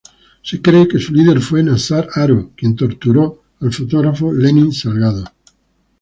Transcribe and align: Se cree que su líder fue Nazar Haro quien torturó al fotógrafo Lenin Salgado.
Se 0.41 0.59
cree 0.63 0.87
que 0.87 0.97
su 0.97 1.13
líder 1.13 1.39
fue 1.41 1.61
Nazar 1.63 2.07
Haro 2.15 2.49
quien 2.57 2.75
torturó 2.75 3.43
al 3.59 3.71
fotógrafo 3.71 4.33
Lenin 4.33 4.73
Salgado. 4.73 5.25